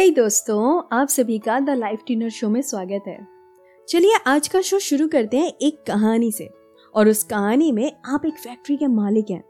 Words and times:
हे 0.00 0.06
hey 0.06 0.16
दोस्तों, 0.16 0.82
आप 0.92 1.08
सभी 1.08 1.38
का 1.38 1.60
द 1.60 1.70
लाइफ 1.70 2.00
टीनर 2.06 2.28
शो 2.28 2.48
में 2.48 2.62
स्वागत 2.62 3.02
है। 3.06 3.26
चलिए 3.88 4.14
आज 4.26 4.48
का 4.48 4.60
शो 4.60 4.78
शुरू 4.78 5.08
करते 5.08 5.36
हैं 5.36 5.52
एक 5.62 5.82
कहानी 5.86 6.32
से। 6.32 6.50
और 6.94 7.08
उस 7.08 7.24
कहानी 7.24 7.72
में 7.72 7.92
आप 8.04 8.26
एक 8.26 8.34
फैक्ट्री 8.34 8.76
के 8.76 8.86
मालिक 8.86 9.30
हैं। 9.30 9.44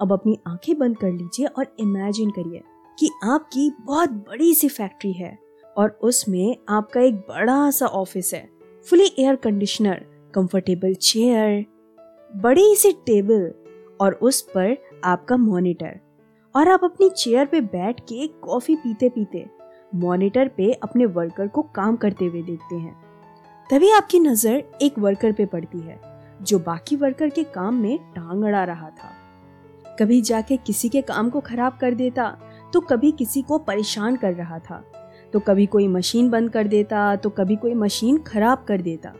अब 0.00 0.12
अपनी 0.12 0.38
आँखें 0.46 0.78
बंद 0.78 0.98
कर 0.98 1.12
लीजिए 1.12 1.46
और 1.46 1.76
इमेजिन 1.80 2.30
करिए 2.30 2.60
कि 2.98 3.10
आपकी 3.24 3.72
बहुत 3.80 4.10
बड़ी 4.10 4.54
सी 4.54 4.68
फैक्ट्री 4.68 5.12
है 5.12 5.38
और 5.76 5.98
उसमें 6.02 6.56
आपका 6.68 7.00
एक 7.00 7.14
बड़ा 7.14 7.70
सा 7.70 7.86
ऑफ़िस 7.86 8.34
है। 8.34 8.50
Fully 8.90 9.06
air 9.18 9.36
conditioner 9.36 10.06
comfortable 10.34 10.94
chair 10.94 11.66
बड़ी 12.36 12.76
सी 12.76 12.92
टेबल 12.92 13.54
और 14.00 14.14
उस 14.14 14.40
पर 14.40 14.76
आपका 15.04 15.36
मॉनिटर 15.36 16.00
और 16.56 16.68
आप 16.68 16.80
अपनी 16.84 17.10
चेयर 17.10 17.46
पे 17.46 17.60
बैठ 17.60 18.00
के 18.00 18.26
कॉफ़ी 18.26 18.76
पीते 18.76 19.08
पीते 19.08 19.63
मॉनिटर 19.94 20.48
पे 20.48 20.72
अपने 20.72 21.06
वर्कर 21.06 21.48
को 21.48 21.62
काम 21.74 21.96
करते 21.96 22.24
हुए 22.24 22.42
देखते 22.42 22.76
हैं। 22.76 22.94
तभी 23.70 23.90
आपकी 23.90 24.18
नज़र 24.20 24.62
एक 24.82 24.98
वर्कर 24.98 25.32
पे 25.32 25.46
पड़ती 25.46 25.80
है, 25.80 25.98
जो 26.40 26.58
बाकी 26.58 26.96
वर्कर 26.96 27.28
के 27.28 27.44
काम 27.44 27.74
में 27.74 27.98
टांग 28.14 28.44
अड़ा 28.44 28.64
रहा 28.64 28.88
था। 28.90 29.12
कभी 29.98 30.20
जाके 30.20 30.56
किसी 30.56 30.88
के 30.88 31.02
काम 31.02 31.30
को 31.30 31.40
खराब 31.40 31.78
कर 31.80 31.94
देता 31.94 32.36
तो 32.72 32.80
कभी 32.80 33.10
किसी 33.12 33.42
को 33.42 33.58
परेशान 33.58 34.16
कर 34.16 34.32
रहा 34.34 34.58
था। 34.60 34.82
तो 35.32 35.40
कभी 35.40 35.66
कोई 35.66 35.86
मशीन 35.88 36.30
बंद 36.30 36.50
कर 36.50 36.66
देता 36.66 37.14
तो 37.16 37.30
कभी 37.30 37.56
कोई 37.56 37.74
मशीन 37.74 38.18
खराब 38.18 38.64
कर 38.68 38.80
देता। 38.80 39.12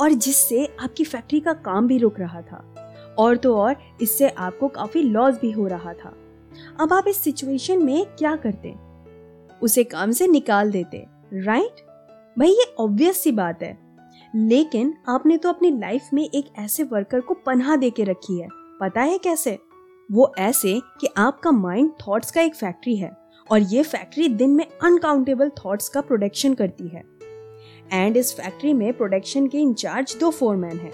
और 0.00 0.12
जिससे 0.12 0.64
आपकी 0.80 1.04
फैक्ट्री 1.04 1.40
का 1.40 1.52
काम 1.52 1.86
भी 1.86 1.98
रुक 1.98 2.20
रहा 2.20 2.40
था। 2.42 2.64
और 3.18 3.36
तो 3.36 3.54
और, 3.56 3.76
इससे 4.02 4.28
आपको 4.28 4.68
काफ़ी 4.68 5.02
लॉस 5.02 5.40
भी 5.40 5.50
हो 5.50 5.66
रहा 5.66 5.92
था। 5.94 6.12
अब 6.80 6.92
आप 6.92 7.08
इस 7.08 7.16
सिचुएशन 7.16 7.82
में 7.82 8.04
क्या 8.08 8.34
करते? 8.36 8.74
उसे 9.62 9.84
काम 9.84 10.10
से 10.10 10.26
निकाल 10.26 10.70
देते 10.70 11.06
राइट 11.32 11.86
भाई, 12.38 12.48
ये 12.48 12.74
ऑब्वियस 12.78 13.20
सी 13.20 13.32
बात 13.32 13.62
है। 13.62 13.78
लेकिन 14.34 14.94
आपने 15.08 15.36
तो 15.36 15.48
अपनी 15.48 15.70
लाइफ 15.70 16.02
में 16.14 16.30
एक 16.34 16.58
ऐसे 16.58 16.82
वर्कर 16.82 17.20
को 17.20 17.34
पनाह 17.34 17.76
दे 17.76 17.90
के 17.90 18.04
रखी 18.04 18.40
है। 18.40 18.48
पता 18.52 19.00
है 19.00 19.18
कैसे? 19.18 19.58
वो 20.12 20.34
ऐसे 20.38 20.80
कि 21.00 21.08
आपका 21.16 21.50
माइंड 21.50 21.90
थॉट्स 22.08 22.30
का 22.30 22.40
एक 22.40 22.54
फैक्ट्री 22.54 22.96
है 22.96 23.16
और 23.50 23.58
ये 23.58 23.82
फैक्ट्री 23.82 24.28
दिन 24.28 24.50
में 24.50 24.66
अनकाउंटेबल 24.82 25.48
थॉट्स 25.48 25.88
का 25.88 26.00
प्रोडक्शन 26.00 26.54
करती 26.54 26.88
है। 26.88 27.02
एंड 27.92 28.16
इस 28.16 28.36
फैक्ट्री 28.36 28.72
में 28.72 28.92
प्रोडक्शन 28.92 29.46
के 29.46 29.58
इंचार्ज 29.58 30.16
दो 30.20 30.30
फोरमैन 30.30 30.78
हैं, 30.78 30.92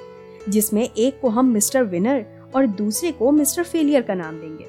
जिसमें 0.48 0.90
एक 0.98 1.20
को 1.20 1.28
हम 1.28 1.46
मिस्टर 1.46 1.82
विनर 1.82 2.50
और 2.56 2.66
दूसरे 2.66 3.12
को 3.12 3.30
मिस्टर 3.30 3.62
फेलियर 3.62 4.02
का 4.02 4.14
नाम 4.14 4.40
देंगे। 4.40 4.66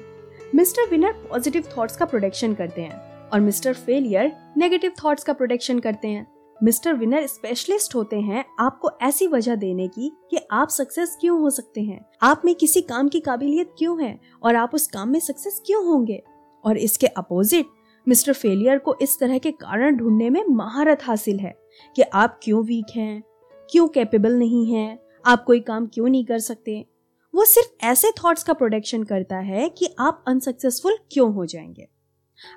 मिस्टर 0.54 0.90
विनर 0.90 1.12
पॉजिटिव 1.12 1.64
थॉट्स 1.78 1.96
का 1.96 2.04
प्रोडक्शन 2.04 2.54
करते 2.54 2.82
हैं। 2.82 3.03
और 3.34 3.40
मिस्टर 3.40 3.74
फेलियर 3.74 4.36
नेगेटिव 4.56 4.92
थॉट्स 5.04 5.24
का 5.24 5.32
प्रोटेक्शन 5.32 5.78
करते 5.78 6.08
हैं। 6.08 6.32
मिस्टर 6.62 6.94
विनर 6.94 7.26
स्पेशलिस्ट 7.26 7.94
होते 7.94 8.20
हैं 8.20 8.44
आपको 8.58 8.90
ऐसी 9.02 9.26
वजह 9.26 9.56
देने 9.56 9.88
की 9.88 10.12
कि 10.30 10.38
आप 10.50 10.68
सक्सेस 10.68 11.18
क्यों 11.20 11.40
हो 11.40 11.50
सकते 11.50 11.80
हैं? 11.80 12.10
आप 12.22 12.42
में 12.44 12.54
किसी 12.54 12.80
काम 12.80 13.08
की 13.08 13.20
काबिलियत 13.20 13.70
क्यों 13.78 14.02
है? 14.02 14.20
और 14.42 14.56
आप 14.56 14.74
उस 14.74 14.86
काम 14.86 15.08
में 15.08 15.20
सक्सेस 15.20 15.62
क्यों 15.66 15.86
होंगे? 15.86 16.22
और 16.64 16.76
इसके 16.76 17.06
अपोजिट, 17.06 17.66
मिस्टर 18.08 18.32
फेलियर 18.32 18.78
को 18.78 18.96
इस 19.02 19.18
तरह 19.20 19.38
के 19.38 19.50
कारण 19.50 19.96
ढूँढने 19.96 20.30
में 20.30 20.44
महारत 20.44 20.98
हासिल 21.02 21.40
है 21.40 21.58
कि 21.96 22.02
आप 22.02 22.40
क्यों 22.42 22.64
वीक 22.64 22.86
हैं? 22.96 23.22
क्यों 23.70 23.88
कैपेबल 23.88 24.32
नहीं 24.32 24.74
हैं? 24.74 24.98
आप 25.26 25.44
कोई 25.44 25.60
काम 25.60 25.86
क्यों 25.86 26.08
नहीं 26.08 26.24
कर 26.24 26.38
सकते? 26.38 26.86
वो 27.34 27.44
सिर्फ़ 27.44 27.86
ऐसे 27.86 28.10
थॉट्स 28.10 28.42
का 28.42 28.52
प्रोडक्शन 28.52 29.02
करता 29.02 29.36
है 29.36 29.68
कि 29.68 29.94
आप 29.98 30.24
अनसक्सेसफुल 30.28 30.98
क्यों 31.12 31.34
हो 31.34 31.46
जाएँगे। 31.46 31.93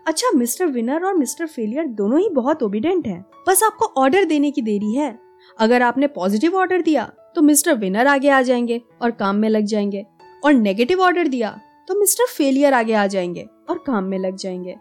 अच्छा 0.07 0.31
मिस्टर 0.35 0.65
विनर 0.65 1.03
और 1.05 1.13
मिस्टर 1.13 1.47
फेलियर 1.47 1.85
दोनों 1.87 2.19
ही 2.19 2.29
बहुत 2.29 2.63
ओबिडेंट 2.63 3.07
हैं। 3.07 3.23
बस 3.47 3.63
आपको 3.63 3.85
ऑर्डर 4.01 4.25
देने 4.25 4.51
की 4.51 4.61
देरी 4.61 4.93
है। 4.93 5.17
अगर 5.59 5.81
आपने 5.81 6.07
पॉजिटिव 6.07 6.55
ऑर्डर 6.55 6.81
दिया 6.81 7.11
तो 7.35 7.41
मिस्टर 7.41 7.75
विनर 7.75 8.07
आगे 8.07 8.29
आ 8.29 8.41
जाएँगे 8.41 8.81
और 9.01 9.11
काम 9.11 9.35
में 9.35 9.49
लग 9.49 9.65
जाएँगे। 9.65 10.05
और 10.43 10.53
नेगेटिव 10.53 11.01
ऑर्डर 11.01 11.27
दिया 11.27 11.49
तो 11.87 11.99
मिस्टर 11.99 12.25
फेलियर 12.27 12.73
आगे 12.73 12.93
आ 12.93 13.05
जाएँगे 13.07 13.47
और 13.69 13.83
काम 13.87 14.03
में 14.03 14.17
लग 14.19 14.35
जाएँगे। 14.35 14.75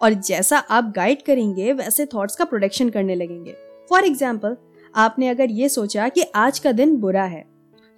और 0.00 0.12
जैसा 0.12 0.58
आप 0.58 0.92
गाइड 0.96 1.22
करेंगे, 1.22 1.72
वैसे 1.72 2.06
थॉट्स 2.06 2.36
का 2.36 2.44
प्रोडक्शन 2.44 2.90
करने 2.90 3.14
लगेंगे। 3.14 3.54
फॉर 3.90 4.04
एग्ज़ाम्पल 4.04 4.56
आपने 4.94 5.28
अगर 5.28 5.50
ये 5.50 5.68
सोचा 5.68 6.08
कि 6.08 6.22
आज 6.34 6.58
का 6.58 6.72
दिन 6.72 6.96
बुरा 6.96 7.24
है 7.24 7.44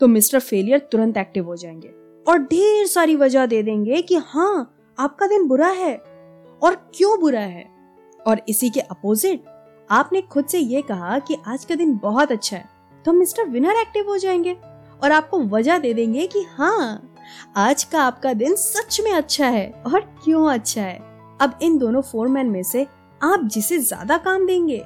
तो 0.01 0.09
मिस्टर 0.09 0.41
फेलियर 0.41 0.79
तुरंत 0.93 1.17
एक्टिव 1.17 1.47
हो 1.47 1.57
जाएँगे। 1.57 1.95
और 2.27 2.39
ढेर 2.41 2.87
सारी 2.87 3.17
वजह 3.17 3.47
दे 3.47 3.63
देंगे 3.63 4.03
कि 4.03 4.17
हाँ 4.17 4.77
आपका 4.99 5.27
दिन 5.27 5.47
बुरा 5.49 5.69
है। 5.69 5.93
और 6.63 6.75
क्यों 6.95 7.19
बुरा 7.21 7.41
है? 7.41 7.65
और 8.21 8.41
इसी 8.49 8.71
के 8.71 8.81
अपोजिट 8.81 9.45
आपने 9.91 10.21
खुद 10.23 10.47
से 10.47 10.59
ये 10.59 10.83
कहा 10.83 11.19
कि 11.19 11.37
आज 11.47 11.65
का 11.65 11.75
दिन 11.75 11.97
बहुत 11.99 12.33
अच्छा 12.33 12.57
है 12.57 12.69
तो 13.05 13.13
मिस्टर 13.13 13.49
विनर 13.49 13.77
एक्टिव 13.77 14.09
हो 14.09 14.17
जाएँगे 14.19 14.57
और 15.03 15.13
आपको 15.13 15.39
वजह 15.49 15.79
दे 15.79 15.93
देंगे 15.95 16.27
कि 16.27 16.45
हाँ 16.51 17.17
आज 17.57 17.85
का 17.85 18.03
आपका 18.03 18.33
दिन 18.35 18.55
सच 18.57 19.01
में 19.01 19.13
अच्छा 19.13 19.47
है 19.47 19.69
और 19.87 20.01
क्यों 20.25 20.49
अच्छा 20.51 20.83
है। 20.83 20.99
अब 21.41 21.59
इन 21.63 21.79
दोनों 21.79 22.03
फोरमैन 22.03 22.47
में 22.47 22.63
से 22.63 22.87
आप 23.21 23.45
जिसे 23.45 23.79
ज़्यादा 23.79 24.17
काम 24.19 24.47
देंगे, 24.47 24.83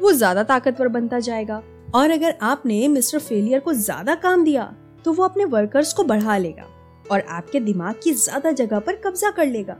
वो 0.00 0.12
ज़्यादा 0.12 0.42
ताकतवर 0.42 0.88
बनता 0.88 1.18
जाएगा। 1.20 1.62
और 1.94 2.10
अगर 2.10 2.36
आपने 2.42 2.86
मिस्टर 2.88 3.18
फेलियर 3.18 3.60
को 3.60 3.72
ज़्यादा 3.74 4.14
काम 4.16 4.44
दिया 4.44 4.64
तो 5.04 5.12
वो 5.12 5.24
अपने 5.24 5.44
वर्कर्स 5.46 5.92
को 5.92 6.04
बढ़ा 6.04 6.36
लेगा 6.38 6.66
और 7.10 7.20
आपके 7.20 7.60
दिमाग 7.60 8.00
की 8.04 8.12
ज़्यादा 8.14 8.52
जगह 8.52 8.78
पर 8.78 8.96
कब्जा 8.96 9.30
कर 9.30 9.46
लेगा। 9.46 9.76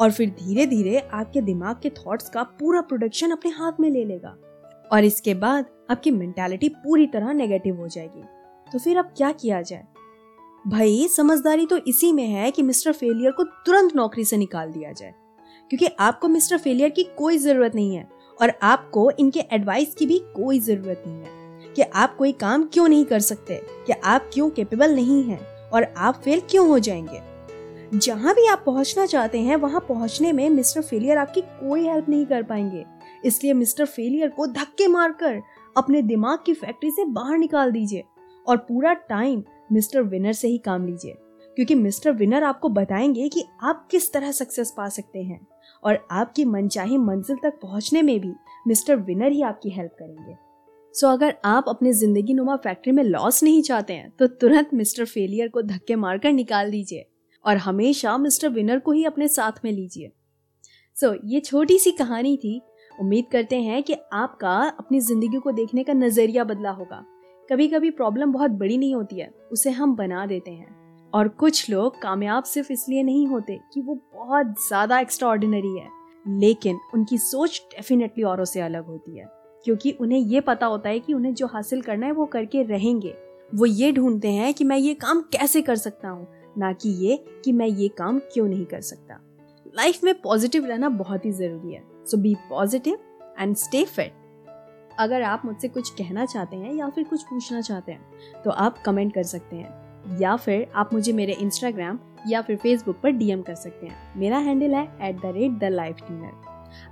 और 0.00 0.10
फिर 0.10 0.30
धीरे 0.30 0.66
धीरे 0.66 0.98
आपके 0.98 1.40
दिमाग 1.40 1.76
के 1.82 1.90
थॉट्स 1.90 2.28
का 2.28 2.42
पूरा 2.42 2.80
प्रोडक्शन 2.80 3.30
अपने 3.30 3.50
हाथ 3.50 3.72
में 3.80 3.90
ले 3.90 4.04
लेगा। 4.04 4.36
और 4.92 5.04
इसके 5.04 5.34
बाद 5.34 5.66
आपकी 5.90 6.10
मेंटालिटी 6.10 6.68
पूरी 6.68 7.06
तरह 7.06 7.32
नेगेटिव 7.32 7.76
हो 7.76 7.88
जाएगी। 7.88 8.22
तो 8.72 8.78
फिर 8.78 8.98
अब 8.98 9.04
क्या 9.16 9.32
किया 9.32 9.62
जाए? 9.62 9.84
भाई, 10.66 11.08
समझदारी 11.08 11.66
तो 11.66 11.76
इसी 11.76 12.12
में 12.12 12.26
है 12.26 12.50
कि 12.50 12.62
मिस्टर 12.62 12.92
फेलियर 12.92 13.32
को 13.32 13.42
तुरंत 13.44 13.96
नौकरी 13.96 14.24
से 14.24 14.36
निकाल 14.36 14.72
दिया 14.72 14.92
जाए। 14.92 15.14
क्योंकि 15.70 15.86
आपको 16.00 16.28
मिस्टर 16.28 16.58
फेलियर 16.58 16.88
की 16.90 17.02
कोई 17.04 17.38
ज़रूरत 17.38 17.74
नहीं 17.74 17.96
है 17.96 18.08
और 18.42 18.52
आपको 18.62 19.10
इनके 19.10 19.40
एडवाइस 19.40 19.94
की 19.94 20.06
भी 20.06 20.18
कोई 20.18 20.60
ज़रूरत 20.60 21.02
नहीं 21.06 21.16
है 21.16 21.28
कि 21.74 21.82
आप 21.82 22.16
कोई 22.16 22.32
काम 22.32 22.64
क्यों 22.64 22.88
नहीं 22.88 23.04
कर 23.04 23.20
सकते, 23.20 23.54
कि 23.86 23.92
आप 23.92 24.30
क्यों 24.32 24.50
कैपेबल 24.50 24.94
नहीं 24.94 25.24
हैं 25.24 25.70
और 25.70 25.82
आप 25.82 26.14
फेल 26.14 26.40
क्यों 26.40 26.68
हो 26.68 26.78
जाएँगे। 26.78 27.37
जहाँ 27.94 28.34
भी 28.34 28.46
आप 28.46 28.62
पहुँचना 28.66 29.04
चाहते 29.06 29.38
हैं 29.40 29.56
वहाँ 29.56 29.80
पहुँचने 29.80 30.32
में 30.32 30.48
मिस्टर 30.50 30.82
फेलियर 30.82 31.18
आपकी 31.18 31.40
कोई 31.40 31.86
हेल्प 31.86 32.08
नहीं 32.08 32.26
कर 32.26 32.42
पाएँगे। 32.42 32.84
इसलिए 33.24 33.52
मिस्टर 33.52 33.86
फेलियर 33.86 34.28
को 34.28 34.46
धक्के 34.46 34.88
मारकर 34.88 35.40
अपने 35.76 36.02
दिमाग 36.02 36.38
की 36.46 36.54
फैक्ट्री 36.54 36.90
से 36.90 37.04
बाहर 37.04 37.38
निकाल 37.38 37.72
दीजिए 37.72 38.04
और 38.46 38.56
पूरा 38.58 38.92
टाइम 38.92 39.42
मिस्टर 39.72 40.02
विनर 40.02 40.32
से 40.32 40.48
ही 40.48 40.58
काम 40.58 40.86
लीजिए 40.86 41.14
क्योंकि 41.56 41.74
मिस्टर 41.74 42.12
विनर 42.12 42.42
आपको 42.42 42.68
बताएँगे 42.68 43.28
कि 43.28 43.44
आप 43.62 43.86
किस 43.90 44.12
तरह 44.12 44.32
सक्सेस 44.32 44.74
पा 44.76 44.88
सकते 44.88 45.22
हैं 45.22 45.40
और 45.84 46.06
आपकी 46.10 46.44
मनचाही 46.44 46.98
मंजिल 46.98 47.36
तक 47.42 47.58
पहुँचने 47.62 48.02
में 48.02 48.18
भी 48.20 48.32
मिस्टर 48.66 48.96
विनर 48.96 49.32
ही 49.32 49.42
आपकी 49.42 49.70
हेल्प 49.70 49.96
करेंगे। 49.98 50.36
सो 50.94 51.06
so, 51.06 51.12
अगर 51.12 51.36
आप 51.44 51.64
अपने 51.68 51.92
ज़िंदगी 51.92 52.34
नुमा 52.34 52.56
फैक्ट्री 52.56 52.92
में 52.92 53.02
लॉस 53.04 53.42
नहीं 53.42 53.62
चाहते 53.62 53.92
हैं 53.92 54.12
तो 54.18 54.26
तुरंत 54.26 54.74
मिस्टर 54.74 55.04
फेलियर 55.04 55.48
को 55.48 55.62
धक्के 55.62 55.96
मारकर 55.96 56.32
निकाल 56.32 56.70
दीजिए। 56.70 57.06
और 57.44 57.56
हमेशा 57.56 58.18
मिस्टर 58.18 58.48
विनर 58.48 58.78
को 58.78 58.92
ही 58.92 59.04
अपने 59.04 59.28
साथ 59.28 59.52
में 59.64 59.72
लीजिए। 59.72 60.12
सो 60.96 61.08
so, 61.08 61.18
ये 61.24 61.40
छोटी 61.40 61.78
सी 61.78 61.90
कहानी 61.90 62.36
थी। 62.36 62.62
उम्मीद 63.00 63.24
करते 63.32 63.56
हैं 63.56 63.82
कि 63.82 63.96
आपका 64.12 64.56
अपनी 64.78 65.00
ज़िंदगी 65.00 65.38
को 65.38 65.52
देखने 65.52 65.84
का 65.84 65.92
नज़रिया 65.92 66.44
बदला 66.44 66.70
होगा। 66.70 67.04
कभी 67.52 67.68
कभी 67.68 67.90
प्रॉब्लम 67.90 68.32
बहुत 68.32 68.50
बड़ी 68.50 68.78
नहीं 68.78 68.94
होती 68.94 69.16
है 69.16 69.34
उसे 69.52 69.70
हम 69.70 69.96
बना 69.96 70.26
देते 70.26 70.50
हैं। 70.50 70.78
और 71.14 71.28
कुछ 71.28 71.70
लोग 71.70 72.02
कामयाब 72.02 72.44
सिर्फ़ 72.44 72.72
इसलिए 72.72 73.02
नहीं 73.02 73.26
होते 73.26 73.60
कि 73.74 73.80
वो 73.80 73.94
बहुत 74.14 74.46
ज़्यादा 74.46 75.00
एक्स्ट्रा 75.00 75.30
है। 75.32 75.88
लेकिन 76.28 76.78
उनकी 76.94 77.18
सोच 77.18 77.62
डेफिनेटली 77.70 78.24
औरों 78.24 78.44
से 78.44 78.60
अलग 78.60 78.86
होती 78.86 79.18
है। 79.18 79.26
क्योंकि 79.64 79.90
उन्हें 79.90 80.18
ये 80.18 80.40
पता 80.40 80.66
होता 80.66 80.88
है 80.88 81.00
कि 81.00 81.14
उन्हें 81.14 81.34
जो 81.34 81.46
हासिल 81.46 81.82
करना 81.82 82.06
है 82.06 82.12
वो 82.12 82.26
करके 82.26 82.62
रहेंगे। 82.62 83.14
वो 83.54 83.66
ये 83.66 83.92
ढूंढते 83.92 84.28
हैं 84.28 84.54
कि 84.54 84.64
मैं 84.64 84.78
ये 84.78 84.94
काम 84.94 85.20
कैसे 85.20 85.62
कर 85.62 85.76
सकता 85.76 86.08
हूँ। 86.08 86.26
ना 86.58 86.72
कि 86.72 86.88
ये 87.04 87.16
कि 87.44 87.52
मैं 87.52 87.66
ये 87.66 87.88
काम 87.88 88.18
क्यों 88.32 88.46
नहीं 88.48 88.64
कर 88.66 88.80
सकता। 88.80 89.20
लाइफ 89.74 90.04
में 90.04 90.14
पॉजिटिव 90.20 90.66
रहना 90.66 90.88
बहुत 90.88 91.24
ही 91.24 91.32
ज़रूरी 91.32 91.74
है। 91.74 91.82
So 92.06 92.16
be 92.16 92.34
positive 92.50 92.98
and 93.40 93.56
stay 93.56 93.84
fit 93.84 94.14
अगर 94.98 95.22
आप 95.22 95.42
मुझसे 95.44 95.68
कुछ 95.68 95.90
कहना 95.90 96.24
चाहते 96.24 96.56
हैं 96.56 96.74
या 96.74 96.88
फिर 96.88 97.04
कुछ 97.04 97.22
पूछना 97.22 97.60
चाहते 97.60 97.92
हैं 97.92 98.42
तो 98.44 98.50
आप 98.50 98.82
कमेंट 98.82 99.14
कर 99.14 99.22
सकते 99.22 99.56
हैं। 99.56 100.18
या 100.20 100.34
फिर 100.36 100.66
आप 100.74 100.92
मुझे 100.92 101.12
मेरे 101.12 101.32
इंस्टाग्राम 101.32 101.98
या 102.26 102.40
फिर 102.42 102.56
फेसबुक 102.56 103.00
पर 103.02 103.10
डीएम 103.10 103.42
कर 103.42 103.54
सकते 103.54 103.86
हैं। 103.86 104.12
मेरा 104.16 104.38
हैंडल 104.38 104.74
है 104.74 104.84
at 105.08 105.16
the 105.16 105.32
rate 105.36 105.58
the 105.58 105.72
life 105.72 105.96
dinner 106.00 106.46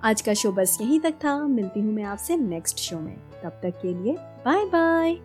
आज 0.05 0.21
का 0.21 0.35
शो 0.35 0.53
बस 0.53 0.79
यहीं 0.81 1.01
तक 1.01 1.15
था। 1.25 1.39
मिलती 1.39 1.81
हूँ 1.81 1.93
मैं 1.93 2.05
आपसे 2.05 2.37
नेक्स्ट 2.37 2.79
शो 2.81 2.99
में। 2.99 3.17
तब 3.43 3.61
तक 3.63 3.81
के 3.83 3.95
लिए 3.95 4.17
बाय 4.45 4.65
बाय 4.67 5.19